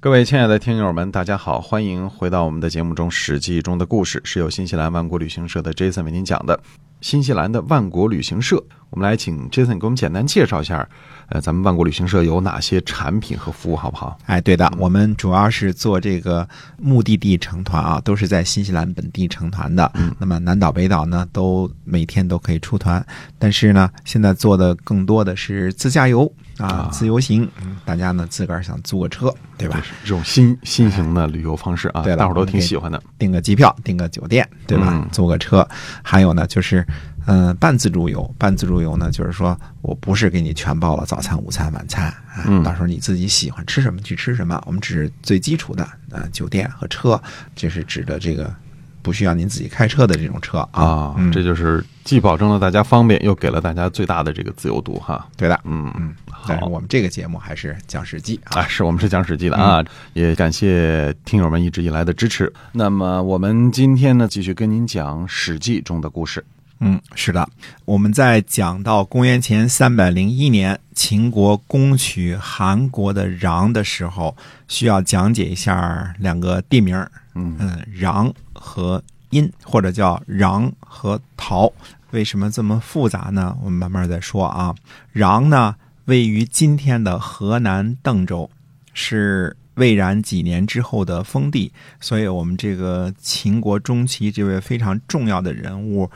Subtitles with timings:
[0.00, 6.60] 各位亲爱的听友们，大家好，欢迎回到我们的节目中，《史记》中的故事是由新西兰万国旅行社的 Jason 为您讲的。
[7.00, 10.88] 新西兰的万国旅行社，我们来请 Jason 给我们简单介绍一下，
[11.30, 14.16] 呃，咱们万国旅行社有哪些产品和服务，好不好？
[14.26, 19.90] 哎，对的，我们主要是做这个目的地成团啊，都是在新西兰本地成团的。
[19.94, 23.04] 嗯，那么南岛、北岛呢，都每天都可以出团，
[23.36, 27.48] 但是呢，现在做的更多的是自驾游啊，自由行。
[27.62, 29.82] 嗯，大家呢自个儿想租个车，对吧？
[30.02, 33.02] 这种新新型的旅游方式啊，对大伙儿都挺喜欢的。
[33.18, 34.88] 订个机票，订个酒店，对吧？
[34.90, 35.66] 嗯租个车，
[36.02, 36.86] 还有呢，就是，
[37.26, 38.22] 嗯、半自助游。
[38.38, 44.60] 半自助游呢，就是说我不是给你全包了早餐、午餐、晚餐啊，嗯到时候你自己喜欢吃什么去吃什么。
[44.66, 47.20] 我们只是最基础的，呃，酒店和车，
[47.54, 48.52] 这是指的这个
[49.08, 50.84] 不需要您自己开车的这种车啊。
[50.84, 55.26] 啊，嗯这就是既保证了大家方便，又给了大家最大的这个自由度哈。
[55.34, 56.14] 对的，嗯嗯。
[56.30, 58.60] 好但是我们这个节目还是讲史记啊。
[58.60, 62.52] 啊，是我们是讲史记的啊，也感谢听友们一直以来的支持。
[62.72, 66.44] 那么我们今天呢，继续跟您讲史记中的故事。
[66.80, 67.48] 嗯，是的，
[67.84, 74.36] 我们在讲到公元前三百零一年秦国攻取韩国的壤的时候，
[74.68, 81.72] 需要讲解一下两个地名儿，嗯嗯，壤和殷，或者叫壤和陶。
[82.12, 83.56] 为什么这么复杂呢？
[83.62, 84.74] 我们慢慢再说啊。
[85.12, 88.48] 壤呢，位于今天的河南邓州，
[88.94, 96.08] 是魏然几年之后的封地，所以我们这个秦国中期这位非常重要的人物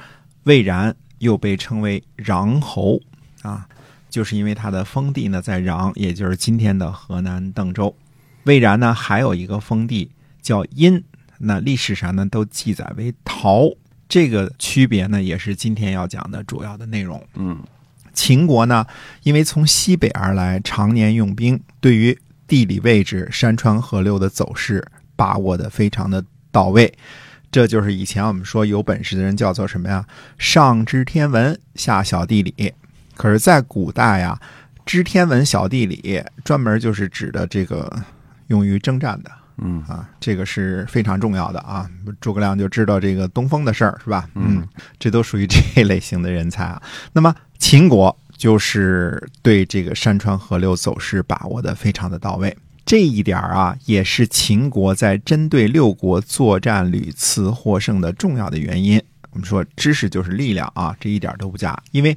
[0.45, 3.01] 魏然，又被称为穰侯
[3.43, 3.67] 啊，
[4.11, 7.95] 就是因为他的封地呢在穰，也就是今天的河南邓州。
[8.45, 11.03] 魏然呢还有一个封地叫殷，
[11.39, 13.71] 那历史上呢都记载为陶。
[14.09, 17.25] 这个区别呢，也是今天要讲的主要的内容。
[17.35, 17.59] 嗯
[18.13, 18.85] 秦国呢，
[19.23, 24.87] 因为从西北而来，常年用兵，对于地理位置、山川河流的走势
[25.17, 26.93] 把握的非常的到位。
[27.53, 30.05] 这就是以前我们说有本事的人叫做什么呀？
[30.39, 32.73] 上知天文，下晓地理。
[33.15, 34.41] 可是，在古代呀，
[34.87, 37.95] 知天文、晓地理，专门就是指的这个
[38.47, 39.31] 用于征战的。
[39.59, 41.87] 嗯啊，这个是非常重要的啊。
[42.23, 44.27] 诸葛亮就知道这个东风的事儿，是吧？
[44.35, 44.67] 嗯，
[44.99, 46.83] 这都属于这类型的人才啊。
[47.13, 52.57] 那么秦国就是对这个山川河流走势把握的非常的到位。
[52.85, 59.01] 这一点啊，也是秦国在针对六国作战屡次获胜的重要的原因。
[59.31, 61.81] 我们说知识就是力量啊，这一点都不假。
[61.93, 62.17] 因为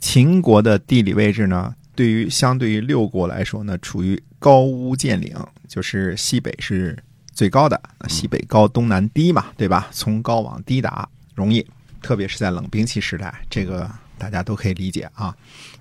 [0.00, 6.96] 秦国的地理位置呢，对于相对于六国来说呢，处于高屋建瓴，就是西北是
[7.32, 9.88] 最高的，西北高，东南低嘛，对吧？
[9.90, 11.66] 从高往低打容易，
[12.00, 15.34] 特别是在冷兵器时代，这个大家都可以理解啊。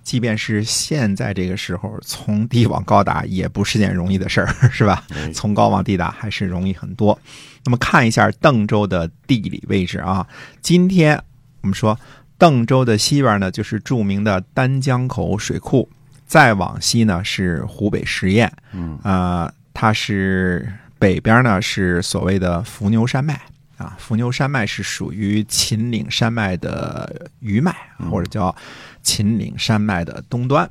[0.03, 5.03] 即便是现在这个时候，从低往高打也不是件容易的事儿， 是吧？
[5.15, 7.17] 哎从高往低打还是容易很多。
[7.65, 10.27] 那么看一下邓州的地理位置啊，
[10.61, 11.17] 今天
[11.61, 11.97] 我们说
[12.37, 15.87] 邓州的西边呢就是著名的丹江口水库，
[16.27, 20.69] 再往西呢是湖北十堰，嗯啊、它是
[20.99, 23.39] 北边呢是所谓的伏牛山脉
[23.77, 27.75] 啊，伏牛山脉是属于秦岭山脉的余脉，
[28.09, 28.55] 或者叫
[29.01, 30.69] 秦岭山脉的东端。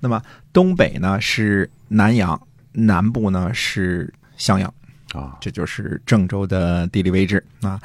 [0.00, 0.22] 那么
[0.52, 2.40] 东北呢是南阳，
[2.72, 4.72] 南部呢是襄阳。
[5.12, 7.80] 啊，这就是郑州的地理位置啊。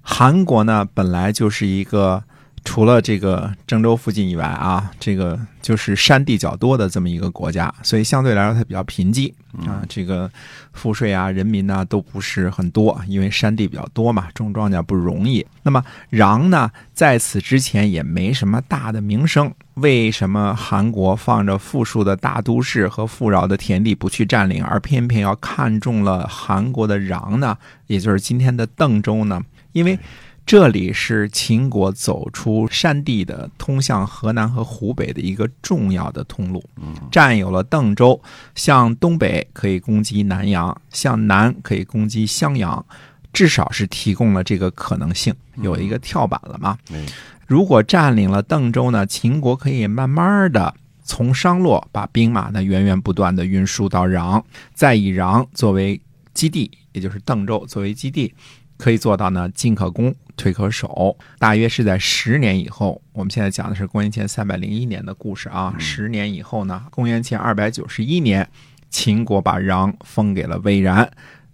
[0.00, 2.22] 韩国呢，本来就是一个
[2.64, 9.32] 除了这个郑州附近以外啊，这个就是山地较多的这么一个国家，所以相对来说它比较贫瘠
[9.66, 9.82] 啊。
[9.88, 10.30] 这个
[10.72, 15.44] 赋税啊、人民呢都不是很多，因为山地比较多嘛，种庄稼不容易。
[15.62, 19.52] 那么穰呢，在此之前也没什么大的名声。
[19.74, 27.56] 为什么韩国放着富庶的大都市和富饶的田地不去占领，而偏偏要看中了韩国的穰呢？
[27.86, 29.40] 也就是今天的邓州呢？
[29.72, 29.98] 因为
[30.44, 36.62] 这里是秦国走出山地的通向河南和湖北的一个重要的通路。
[37.10, 38.20] 占有了邓州，
[38.54, 42.84] 向东北可以攻击南阳，向南可以攻击襄阳，
[43.32, 46.76] 至少是提供了这个可能性，有一个跳板了嘛。
[46.92, 47.04] 哎
[47.46, 50.74] 如果占领了邓州呢，秦国可以慢慢的
[51.04, 54.42] 从商洛把兵马呢源源不断的运输到穰，
[54.72, 56.00] 再以穰作为
[56.32, 58.32] 基地，也就是邓州作为基地，
[58.82, 61.16] 可以做到呢进可攻，退可守。
[61.38, 65.72] 大约是在十年以后，我们现在讲的是公元前三百零一年的故事啊。
[65.78, 68.44] 十年以后呢，公元前二百九十一年，
[68.90, 71.08] 秦国把穰封给了魏然，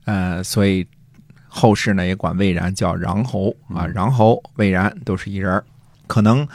[0.07, 0.87] 呃，所以
[1.49, 5.63] 后世呢也管魏然叫穰侯啊，穰侯、魏然都是一人儿。
[6.07, 6.49] 可能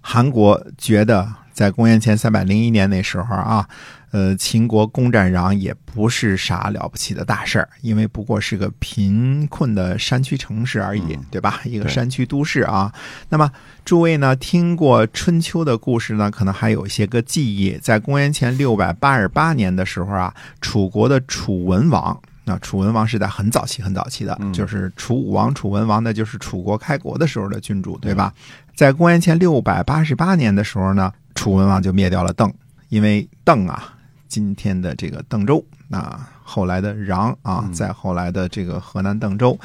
[0.00, 3.66] 韩国觉得在公元前三百零一年那时候啊，
[4.10, 11.62] 呃，秦国攻占壤也不是啥了不起的大事儿，因为不过是个贫困的山区城市而已，对吧？
[11.64, 12.92] 一个山区都市啊。
[13.30, 13.50] 那么
[13.86, 17.78] 诸位呢，听过春秋的故事呢，可能还有一些个记忆。
[17.78, 22.20] 在公元前六百八十八年的时候啊，楚国的楚文王。
[22.48, 28.32] 那楚文王是在很早期、很早期的，就是楚武王、楚文王，那就是楚国开国的时候的君主，对吧？
[28.76, 32.52] 在公元前六百八十八年的时候呢，楚文王就灭掉了邓，
[32.88, 33.92] 因为邓啊，
[34.28, 39.58] 今天的这个邓州那，后来的穰啊，再后来的这个河南邓州，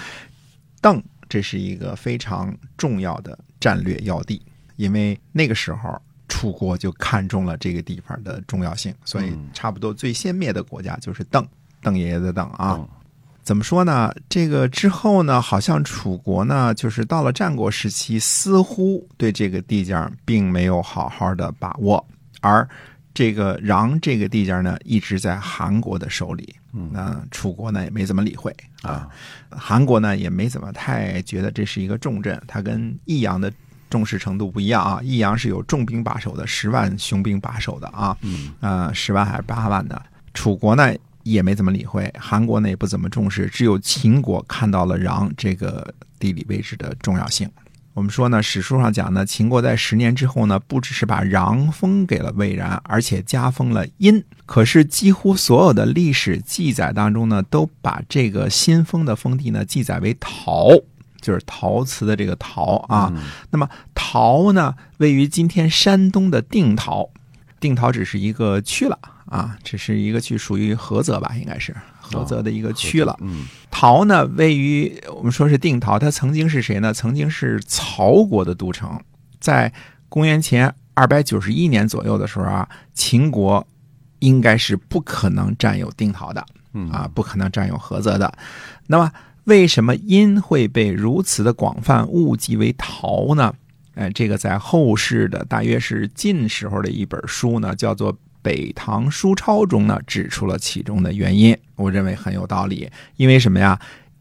[0.82, 1.00] 邓
[1.30, 4.42] 这是一个非常重要的战略要地，
[4.78, 11.48] 因为那个时候楚国就看中了这个地方的重要性，所以差不多最先灭的国家就是邓，
[11.82, 12.76] 邓爷爷的邓啊。
[12.80, 12.88] 嗯
[13.44, 14.14] 怎么说呢？
[14.30, 22.06] 这个之后呢，好像楚国呢，就是到了战国时期，似乎对这个地界儿并没有好好的把握，
[22.40, 22.66] 而
[23.16, 26.56] 这个穰这个地界儿呢，一直在韩国的手里。
[26.92, 29.10] 那楚国呢也没怎么理会啊，
[29.50, 33.52] 韩国呢也没怎么太觉得这是一个重镇，它跟益阳的
[33.90, 35.02] 重视程度不一样啊。
[35.02, 40.00] 益阳是有重兵把守的，十万雄兵把守的啊，嗯呃，十万还是八万的。
[40.36, 40.94] 楚国呢
[41.24, 47.50] 也没怎么理会，韩国呢也不怎么重视，只有秦国看到了穰这个地理位置的重要性。
[47.94, 54.24] 我们说呢，史书上讲呢，秦国在十年之后呢，不只是把穰封给了魏然，而且加封了殷。
[54.46, 60.70] 可是几乎所有的历史记载当中呢，都把这个新封的封地呢记载为陶，
[61.20, 63.12] 就是陶瓷的这个陶啊。
[63.50, 67.10] 那么陶呢，位于今天山东的定陶，
[67.62, 71.74] 定陶只是一个区了啊，只是一个区，属于菏泽吧，应该是
[72.04, 73.16] 菏泽的一个区了。
[73.22, 76.94] 嗯陶呢，位于我们说是定陶，它曾经是谁呢？
[76.94, 79.00] 曾经是曹国的都城，
[79.40, 79.72] 在
[80.10, 83.66] 公元前二百九十一年左右的时候啊，秦国
[84.20, 88.32] 应该是不可能占有定陶的嗯啊，不可能占有菏泽的。
[88.88, 89.12] 那么，
[89.46, 93.54] 为什么殷会被如此的广泛误记为陶呢？
[93.96, 101.58] 哎，这个在后世的大约是晋时候的一本书呢，叫做《北唐书钞》中呢，指出了其中的原因。
[101.76, 103.80] 我认为很有道理，因为什么呀？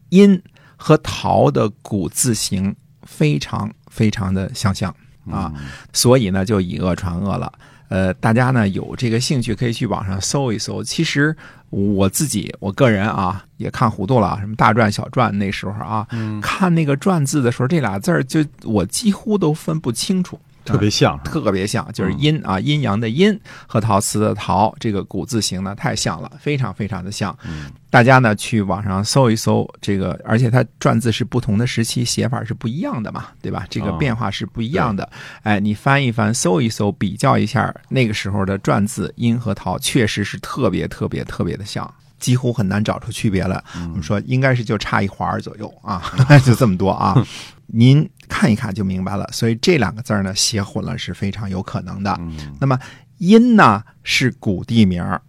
[0.09, 0.41] 殷
[0.75, 4.93] 和陶的古字形非常非常的相像
[5.29, 5.53] 啊，
[5.93, 7.51] 所以呢就以讹传讹了。
[7.87, 10.83] 呃，大家呢有这个兴趣可以去网上搜一搜。
[10.83, 11.35] 其实
[11.69, 16.05] 我自己我个人啊也看糊涂了，什么大篆小篆那时候啊，
[16.41, 20.39] 看那个篆字的时候，这俩字儿就我几乎都分不清楚。
[20.63, 27.35] 特别像特别像，就是阴啊，阴阳的阴和陶瓷的陶，这个古字形呢太像了，非常非常的像。
[27.89, 33.65] 大家呢去网上搜一搜这个，而且它篆字是不同的时期写法是不一样的嘛，对吧？
[33.71, 35.09] 这个哦变化是不一样的。
[35.41, 41.91] 哎，你翻一翻，搜一搜，比较一下那个时候的篆字阴和陶，确实是特别特别特别的像。
[42.21, 46.01] 几乎很难找出区别来，我们说应该是就差一环儿左右啊，
[46.45, 47.21] 就这么多啊。
[47.73, 49.27] 您看一看就明白了。
[49.33, 52.17] 所以这两个字儿呢，写混了是非常有可能的。
[52.59, 52.79] 那么
[53.17, 55.21] 殷呢是古地名儿，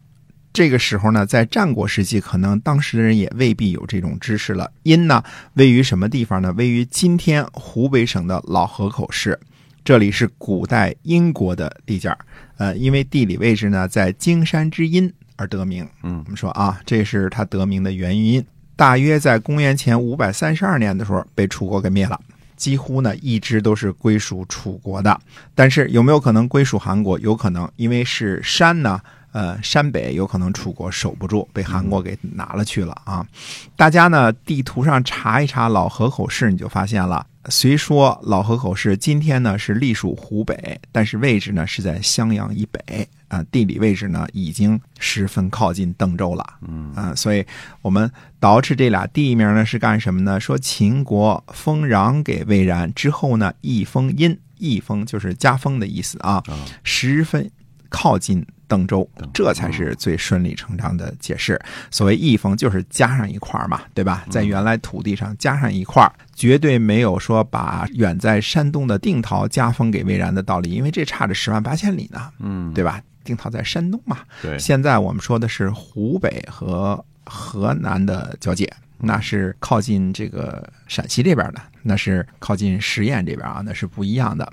[0.53, 4.71] 这个时候呢，在战国时期，可能当时的人也未必有这种知识了。
[4.83, 5.23] 殷呢
[5.55, 6.53] 位于什么地方呢？
[6.53, 9.39] 位于今天湖北省的老河口市。
[9.85, 12.19] 这里是古代殷国的地界儿，
[12.57, 15.89] 呃，因为地理位置呢在荆山之阴而得名。
[16.03, 18.45] 嗯我们说啊，这是它得名的原因。
[18.75, 22.19] 大约在公元前五百三十二年的时候，被楚国给灭了。
[22.57, 25.21] 几乎呢一直都是归属楚国的，
[25.55, 27.19] 但是有没有可能归属韩国？
[27.19, 29.01] 有可能，因为是山呢，
[29.33, 33.27] 呃，山北有可能楚国守不住，被韩国给拿了去了啊。
[33.75, 37.27] 大家呢地图上查一查老河口市，你就发现了。
[37.49, 46.45] 虽说老河口市今天呢是隶属湖北，但是位置呢是在襄阳以北啊、地理位置呢已经十分靠近邓州了。
[46.69, 47.45] 嗯啊、所以
[47.81, 50.39] 我们捯饬这俩地名呢是干什么呢？
[50.39, 56.43] 说秦国封穰给魏然之后呢，一封殷，一封就是加封的意思啊，
[56.85, 57.51] 十分
[57.89, 61.61] 靠近邓州，这才是最顺理成章的解释。
[61.91, 64.25] 所谓一封就是加上一块儿嘛，对吧？
[64.31, 73.03] 在原来土地上加上一块儿，绝对没有说把远在山东的定陶加封给魏然的道理，因为这差着十万八千里呢，嗯，对吧？
[73.23, 78.73] 定陶在山东嘛，对，现在我们说的是湖北和河南的交界，
[79.03, 84.51] 那是靠近这个陕西这边的，那是靠近十堰这边啊，那是不一样的。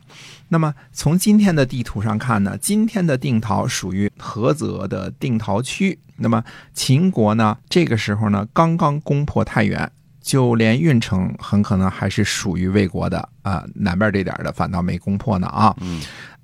[0.50, 5.98] 那么从今天的地图上看呢，今天的定陶属于菏泽的定陶区。
[6.18, 9.89] 那么秦国呢，这个时候呢，刚刚攻破太原。
[10.22, 15.75] 就连运城很可能还是属于魏国的啊、南边这点的反倒没攻破呢啊。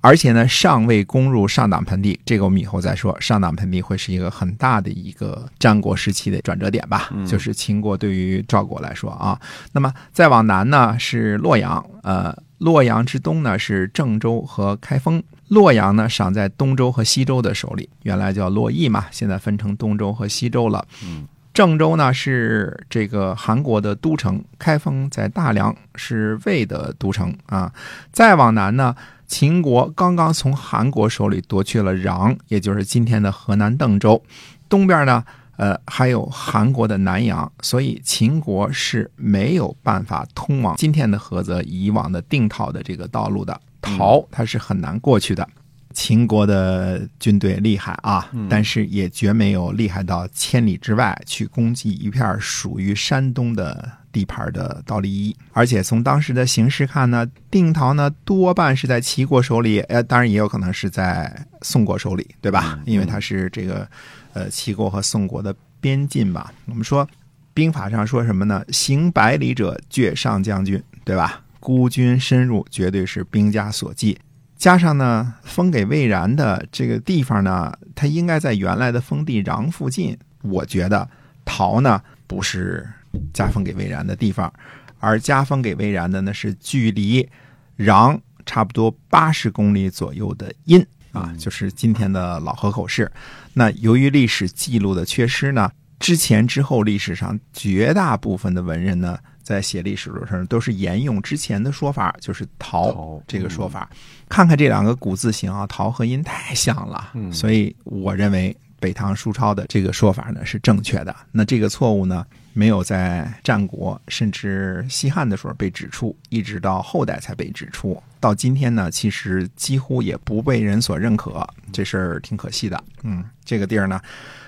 [0.06, 3.20] 而且呢，尚未攻入上党盆地，这个我们以后再说。
[3.20, 9.36] 上党盆地会是一个很大的一个战国时期的转折点吧，嗯就是秦国对于赵国来说啊。
[9.72, 15.20] 那么再往南呢是洛阳，呃，洛阳之东呢是郑州和开封。
[15.48, 20.86] 洛阳呢赏在东周和西周的手里，原来叫洛邑嘛，现在分成东周和西周了。
[21.02, 27.72] 嗯郑州呢是这个韩国的都城，开封在大梁，是魏的都城啊。
[28.12, 28.94] 再往南呢，
[29.26, 34.22] 秦国刚刚从韩国手里夺去了壤，也就是今天的河南邓州。
[34.68, 35.24] 东边呢，
[35.56, 43.60] 呃，还有韩国的南阳，所以秦国是没有办法通往今天的菏泽以往的定陶的这个道路的。
[43.80, 45.48] 陶它是很难过去的。
[45.96, 55.34] 秦国的军队厉害啊，但是也绝没有厉害到千里之外去攻击一片属于山东的地盘的道立一。
[55.52, 62.78] 而且从当时的形势看呢，定陶呢多半是在齐国手里，呃，当然也有可能是在宋国手里，对吧？
[62.84, 63.88] 因为它是这个
[64.34, 66.52] 呃齐国和宋国的边境吧。
[66.66, 67.08] 我们说
[67.54, 68.62] 兵法上说什么呢？
[68.70, 71.42] 行百里者，绝上将军，对吧？
[71.58, 74.18] 孤军深入，绝对是兵家所忌。
[74.56, 80.16] 加上呢，封给魏然的这个地方呢，它应该在原来的封地壤附近。
[80.42, 81.08] 我觉得
[81.44, 82.88] 陶呢不是
[83.34, 84.52] 加封给魏然的地方，
[84.98, 87.28] 而加封给魏然的呢是距离
[87.76, 93.10] 壤差不多八十公里左右的殷啊，就是今天的老河口市。
[93.54, 103.88] 那由于历史记录的缺失呢，之前之后历史上绝大部分的文人呢，在写历史的时候都是沿用之前的说法，就是陶陶这个说法。
[104.28, 111.14] 看看这两个古字形啊，陶和阴太像了，嗯所以我认为北唐书抄的这个说法呢是正确的。
[111.30, 118.02] 那这个错误呢，没有在战国甚至西汉的时候被指出，一直到后代才被指出。
[118.18, 122.82] 到今天呢，其实几乎也不被人所认可，这事儿挺可惜的。
[123.04, 124.00] 嗯，这个地儿呢，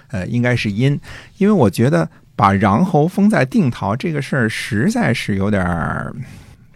[0.09, 1.01] 呃，应该是阴，
[1.37, 6.15] 因为我觉得把穰侯封在定陶这个事儿实在是有点儿。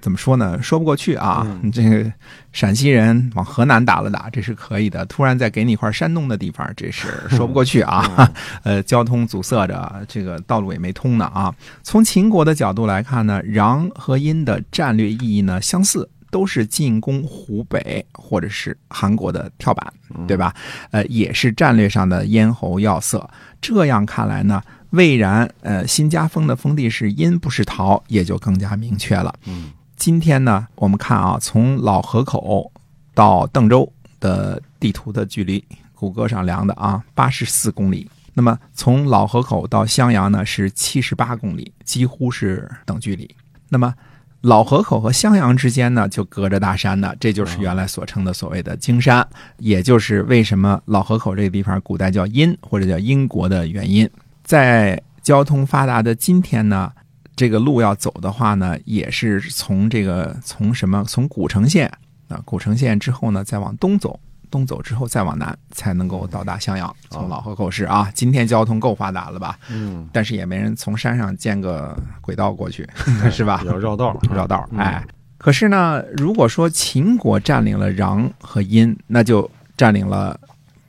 [0.00, 0.61] 怎么说呢？
[0.61, 1.47] 说不过去啊！
[1.73, 2.12] 这个
[2.52, 5.07] 陕西人往河南打了打，这是可以的。
[5.07, 8.28] 突然再给你一块山东的地方，这是说不过去啊！
[8.64, 11.54] 呃，交通阻塞着，这个道路也没通呢啊。
[11.85, 19.87] 从秦国的角度来看呢，穰和阴的战略意义呢相似，都是进攻湖北或者是韩国的跳板，
[20.26, 20.52] 对吧？
[20.90, 23.25] 呃，也是战略上的咽喉要塞。
[23.61, 24.61] 这样看来呢，
[24.93, 29.35] 魏然呃新加封的封地是殷不是陶，也就更加明确了。
[29.47, 32.73] 嗯今天呢，我们看啊，从老河口
[33.15, 38.11] 到邓州的地图的距离，谷歌上量的啊，八十四公里。
[38.35, 43.33] 那么从老河口到襄阳呢是七十八公里，几乎是等距离。
[43.69, 43.95] 那么
[44.41, 49.25] 老河口和襄阳之间呢，就隔着大山呢，这就是原来所称的所谓的荆山，
[49.59, 54.11] 也就是为什么老河口这个地方古代叫殷或者叫殷国的原因。
[54.43, 56.93] 在交通发达的今天呢，
[57.37, 61.91] 这个路要走的话呢，也是从这个从什么从古城县
[62.29, 64.19] 啊，古城县之后呢，再往东走，
[64.51, 66.95] 东走之后再往南，才能够到达襄阳。
[67.09, 69.59] 从老河口市啊，今天交通够发达了吧？
[69.71, 72.89] 嗯，但是也没人从山上建个轨道过去，
[73.31, 73.79] 是吧要？
[73.79, 75.05] 绕道，绕道，嗯哎。
[75.39, 80.39] 可是呢，如果说秦国占领了穰和阴，那就占领了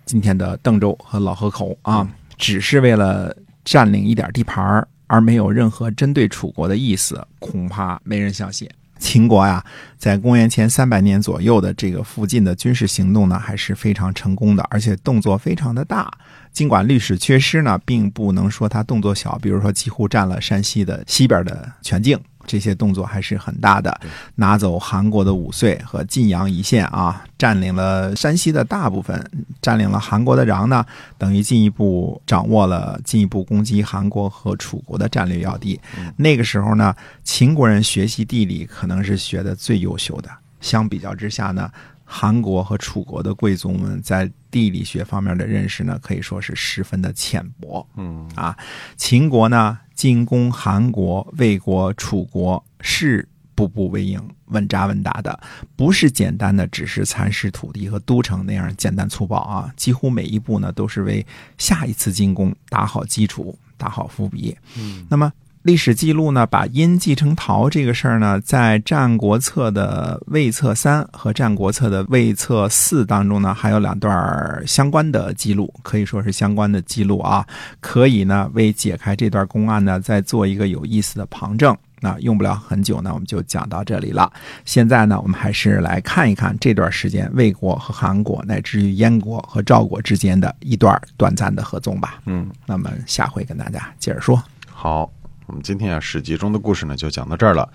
[0.05, 2.07] 今天的邓州和老河口啊，
[2.37, 8.69] 只是为了占领一点地盘儿，而没有任何针对楚国的意思，恐怕没人相信。
[8.99, 9.61] 秦国呀，
[9.97, 16.09] 在公元前三百年左右的这个附近的军事行动呢，还是非常成功的，而且动作非常的大。
[16.53, 23.99] 尽管历史缺失呢，并不能说他动作小，比如说几乎占了山西的西边的全境，这些动作还是很大的。
[24.35, 29.23] 拿走韩国的五岁和晋阳一线啊，占领了山西的大部分，
[29.61, 30.85] 占领了韩国的壤呢，
[31.17, 35.79] 等于进一步掌握了进一步攻击韩国和楚国的战略要地。
[36.17, 40.29] 那个时候呢，秦国人学习地理可能是学的最优秀的。
[40.61, 41.69] 相比较之下呢，
[42.05, 47.85] 韩国和楚国的贵族们在地理学方面的认识呢，可以说是十分的浅薄。
[47.97, 48.55] 嗯啊，
[48.95, 55.39] 秦国呢进攻韩国、魏国、楚国是步步为营、稳扎稳打的，
[55.75, 61.25] 不是简单的只是蚕食土地和都城那样简单粗暴啊，几乎每一步呢都是为
[61.57, 64.57] 下一次进攻打好基础、打好伏笔。
[64.75, 65.31] 嗯那么
[65.63, 77.47] 历史记录呢，把殷继承陶这个事儿呢，在《战国策》的魏策三和《战国策》的魏策四当中呢，还有两段相关的记录，可以说是相关的记录啊，
[77.79, 81.75] 可以呢为解开这段公案呢，再做一个有意思的旁证。
[82.01, 84.29] 那用不了很久呢，我们就讲到这里了。
[84.65, 92.19] 现在呢，我们还是来看一看这段时间魏国和韩国，乃至于燕国和赵国之间的一段短暂的合纵吧。
[92.25, 94.43] 嗯，那么下回跟大家接着说。
[94.69, 95.09] 好，
[95.53, 97.71] 我们今天啊《史记》中的故事呢就讲到这儿了，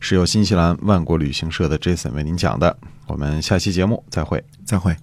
[0.00, 2.74] 是由新西兰万国旅行社的 Jason 为您讲的。
[3.06, 4.42] 我们下期节目再会。
[4.64, 4.96] 再会。